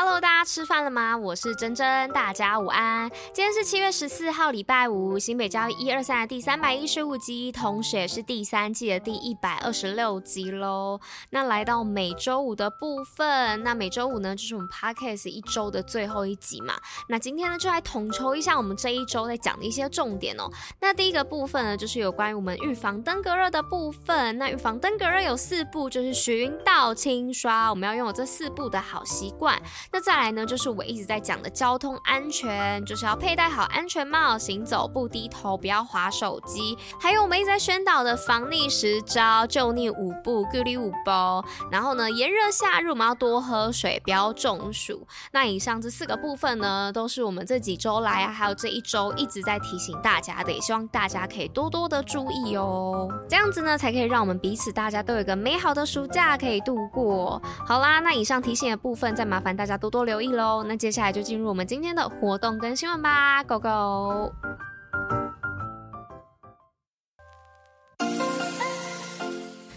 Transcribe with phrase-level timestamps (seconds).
[0.00, 1.16] Hello，大家吃饭了吗？
[1.16, 3.10] 我是珍珍，大家午安。
[3.32, 11.00] 今天是七月十四号，礼拜五，新北教育一二三的第三百一十五集，同时也是第三季的第一百二十六集喽。
[11.30, 16.74] 那来到每周五的部分，那每周五呢，就是我们 Podcast 一周的最后一集嘛。
[17.08, 20.48] 那今天呢，就来统筹一下我们这一周在讲的一些重点哦。
[20.80, 24.38] 那第一个部分呢，就是有关于我们预防登革热的部分。
[24.38, 29.60] 那预防登革热有四步，就是寻道、清刷，我们要拥有这四步的好习惯。
[29.90, 36.76] 那再来呢，就是我一直在讲的交通安全，就是要佩戴好安全帽，行走不低头，不要滑手机。
[37.00, 41.42] 还有我们一直在宣导的防溺十招，救溺五步，孤立五包。
[41.72, 45.06] 然后呢，炎热夏日我们要多喝水，不要中暑。
[45.32, 53.08] 那以上这四个部分呢，都是我们这几周来啊，还有这一周一直在提醒大家的，也希望大家可以多多的注意哦。
[53.26, 57.40] 这样子呢，才可以让我们彼此大家都有一个美好的暑假可以度过。
[57.64, 59.77] 好啦，那以上提醒的部分，再麻烦大家。
[59.78, 64.32] 多多留意喽，那接下来就进入我们今天的活动跟新闻吧，Go Go！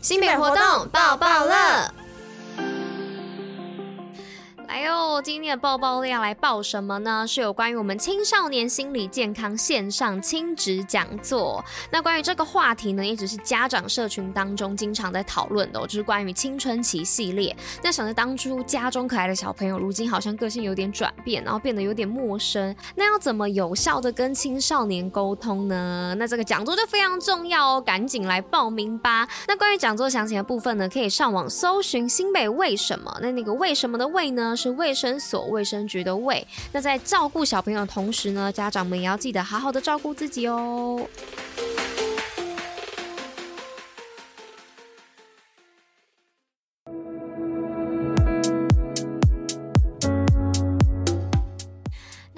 [0.00, 1.95] 新品活动爆爆乐。
[5.22, 7.26] 今天的报报要来报什么呢？
[7.26, 11.64] 是有关于我们青少年心理健康线上亲子讲座。
[11.90, 17.56] 那关于这个话题呢，一直是家长社群当中经常在讨论的，就是关于青春期系列。
[17.82, 22.74] 那想着当初家中可爱的小朋友，如今好像个性有点转变，然后变得有点陌生。
[22.94, 26.14] 那要怎么有效的跟青少年沟通呢？
[26.18, 29.26] 那这个讲座就非常重要哦，赶紧来报名吧。
[29.48, 33.16] 那关于讲座详情的部分呢，可以上网搜寻新北为什么。
[33.22, 34.54] 那那个为什么的为呢？
[34.56, 36.44] 是卫诊所、卫生局的卫。
[36.72, 41.06] 那在照顾小朋友的同时呢，家长们也要记得好好的照顾自己哦。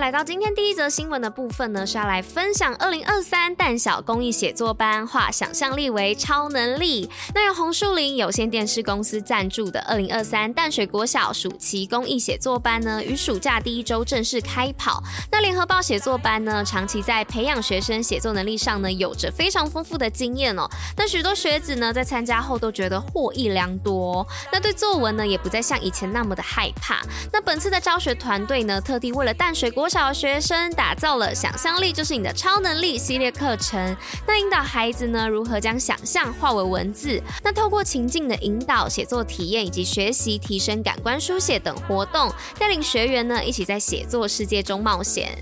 [0.00, 7.10] 来到今天第一则新闻的部分呢，是要来分享二零二三淡小公益写作班，化想象力为超能力。
[7.34, 15.02] 那由红树林有线电视公司赞助的二零二三淡水国小暑期公益写作班呢，于暑假第一周正式开跑。
[15.30, 20.66] 那联合报写作班呢，长期在培养学生写作能力上呢，有着非常丰富的经验哦。
[20.96, 24.26] 那许多学子呢，在参加后都觉得获益良多。
[24.50, 27.02] 那对作文呢，也不再像以前那么的害怕。
[27.30, 30.10] 那本次的教学团队呢，特地为了淡水国小。
[30.12, 33.96] 学生打造了“想象力就是你的超能力”系列课程，
[34.26, 37.22] 那引导孩子呢，如何将想象化为文字？
[37.42, 45.38] 那透过情境的引导、写作体验以及学习提升感官书写等活动，带领学员呢，一起在写作世界中冒险。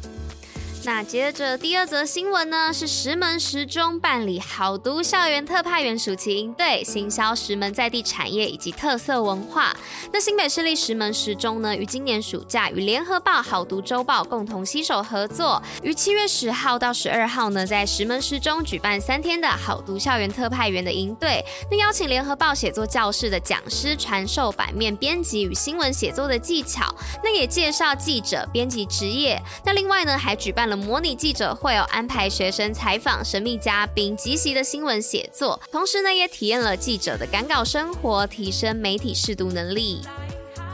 [0.85, 9.77] 那接着第二则新闻呢，是石门十中办理好读校园特派员暑期营队，行销石门在地产业以及特色文化。
[10.11, 21.45] 那新北市立石门十中呢，于今年暑假与联合报好读周报共同携手合作，于七月十号到十二号呢，在石门十中举办三天的好读校园特派员的营队。
[21.71, 26.87] 那邀请联合报写作教室的讲师传授版面编辑与新闻写作的技巧，
[27.23, 29.39] 那也介绍记者编辑职业。
[29.67, 30.78] 那另外呢，还举办了。
[30.79, 40.01] 模拟记者会有安排学生采访神秘嘉宾，即席的新闻写作，同时呢，也体验了记者的赶稿生活，提升媒体试读能力。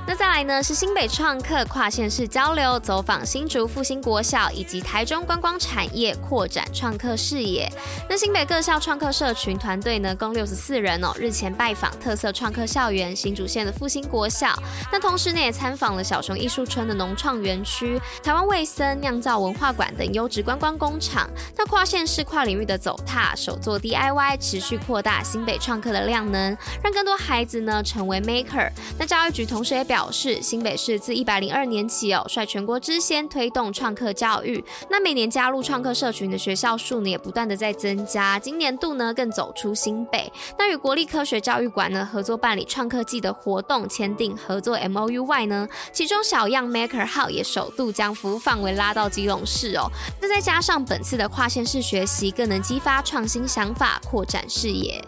[0.07, 7.67] 那再来呢，是新北创客跨县市交流，走访新竹复兴国小以及台中观光产业，扩展创客视野。
[8.07, 14.55] 那新北各校创客社群团队呢，共六十四人哦，日前拜访特色创客校园新竹县的复兴国小。
[14.93, 21.27] 那同时呢，也参访了小熊艺术村的农创园区、台湾味噌酿造文化馆等优质观光工厂。
[21.57, 28.71] 那跨县市、跨领域的走踏、手作 DIY，持续扩大新北创客的量能，让更多孩子呢成为 maker。
[28.99, 29.94] 那教育局同时也表。
[29.95, 34.65] 表示新北市自一百零二年起哦，率全国之先推动创客教育。
[34.91, 38.37] 那每年加入创客社群的学校数呢，也不断的在增加。
[38.37, 40.33] 今年度呢，更走出新北。
[40.59, 49.89] 那与国立科学教育馆呢合作办理创客季的活动，签订合作 MOU 外呢，其中小样 Maker 号也首度将服务范围拉到基隆市哦。
[50.21, 55.01] 那再加上本次的跨县市学习，更能激发创新想法，扩展视野。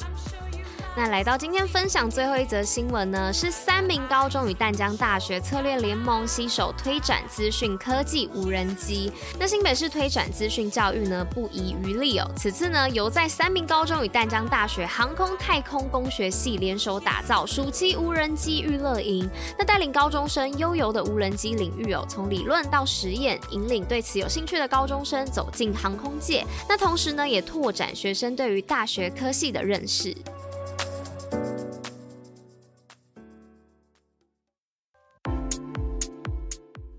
[0.99, 9.13] 那来到今天分享最后一则新闻呢，是三民高中与淡江大学策略联盟携手推展资讯科技无人机。
[9.39, 12.27] 那新北市推展资讯教育呢，不遗余力哦。
[12.35, 19.29] 此次呢，由在三民高中与淡江大学航空太空工学系联手打造暑期无人机娱乐营，
[19.59, 26.43] 那带领高中生悠游的无人机领域哦，从理论到实验，引领对此有兴趣的高中生走进航空界。
[26.67, 30.17] 那同时呢，也拓展学生对于大学科系的认识。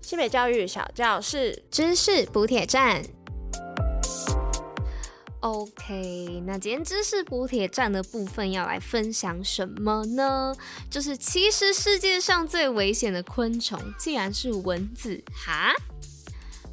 [0.08, 3.04] 新北教育小教室知识补铁站。
[5.40, 10.54] OK，那今天知识补铁站的部分要来分享什么呢？
[10.88, 15.74] 就是其实世界上最危险的昆虫竟然是蚊子哈！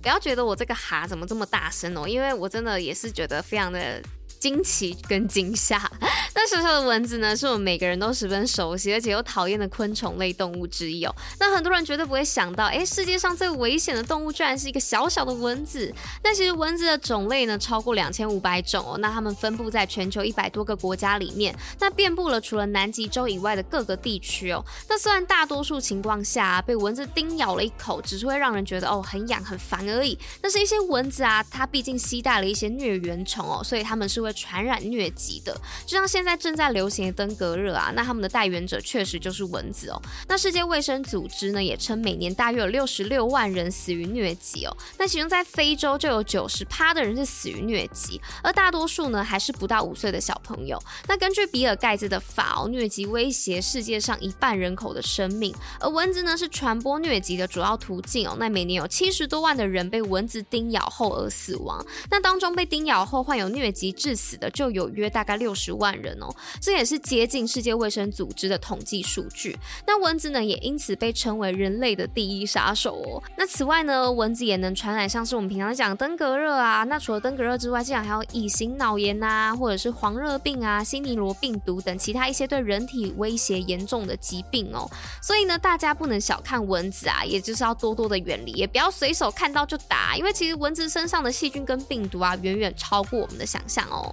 [0.02, 4.02] 不要觉得我这个哈怎么这么大声哦，因为我真的也是觉得非常的。
[4.46, 5.92] 惊奇跟惊吓，
[6.36, 11.12] 那小小的蚊子呢，是我们每个人都十分熟悉而且又讨厌的昆虫类动物之一哦。
[11.40, 15.92] 那很多人绝对不会想到，哎，世界上最危险的动物居然是一个小小的蚊子。
[16.24, 19.00] 那其实蚊子的种类呢，超过两千五百种哦。
[19.00, 24.64] 那它们分布在全球一百多个国家里面，那遍布了除了南极洲以外的各个地区哦。
[24.88, 30.16] 那虽然大多数情况下啊，被蚊子叮咬了一口，只是会让人觉得哦很痒很烦而已。
[30.40, 34.35] 但是一些蚊子啊，它毕竟携带了一些疟原虫哦，所以它们是会。
[34.36, 40.02] 传染疟疾的，就像现在正在流行的登革热啊，那他们的带原者确实就是蚊子哦。
[40.28, 44.78] 那世界卫生组织呢也称，每年大约有六十六万人死于疟疾哦。
[45.00, 50.78] 那其中在非洲就有九十趴的人是死于疟疾，而大多数呢还是不到五岁的小朋友。
[51.08, 58.36] 那根据比尔盖茨的法哦，疟疾威胁世界上一半人口的生命，而蚊子呢是传播疟疾的主要途径哦。
[58.38, 64.25] 那每年有七十多万的人被蚊子叮咬后而死亡，那当中被叮咬后患有疟疾致死。
[64.26, 69.56] 死的就有约大概六十万人哦，这也是接近世界卫生组织的统计数据。
[69.86, 73.22] 那蚊子呢，也因此被称为人类的第一杀手哦。
[73.38, 76.84] 那此外呢，蚊子也能传染像是我们平常讲登革热啊。
[76.86, 84.90] 那除了登革热之外，竟然还有乙型脑炎啊，或者是黄热病啊、西尼罗病毒等其他一些对人体威胁严重的疾病哦。
[85.22, 94.05] 所以呢，大家不能小看蚊子啊，也就是要多多的远离，也不要随手看到就打，因为其实蚊子身上的细菌跟病毒啊，远远超过我们的想象哦。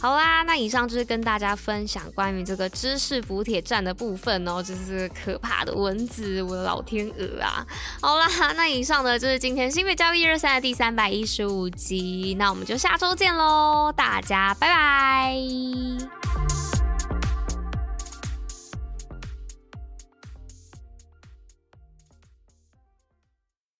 [0.00, 7.66] 好啦，那以上就是跟大家分享关于这个知识补铁站的部分哦，就是可怕的蚊子，我的老天鹅啊！
[8.02, 16.33] 好啦，那以上呢就是今天新北教育一二三的第三百一十五集，那我们就下周见喽，大家拜拜。